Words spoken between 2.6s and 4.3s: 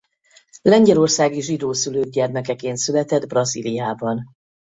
született Brazíliában.